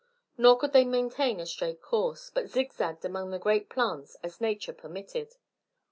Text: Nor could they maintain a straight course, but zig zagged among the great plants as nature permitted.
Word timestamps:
Nor 0.35 0.57
could 0.57 0.73
they 0.73 0.83
maintain 0.83 1.39
a 1.39 1.45
straight 1.45 1.79
course, 1.79 2.31
but 2.33 2.49
zig 2.49 2.73
zagged 2.73 3.05
among 3.05 3.29
the 3.29 3.37
great 3.37 3.69
plants 3.69 4.17
as 4.23 4.41
nature 4.41 4.73
permitted. 4.73 5.35